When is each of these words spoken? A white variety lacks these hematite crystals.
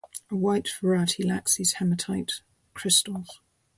A 0.31 0.35
white 0.35 0.67
variety 0.81 1.21
lacks 1.21 1.57
these 1.57 1.73
hematite 1.73 2.41
crystals. 2.73 3.39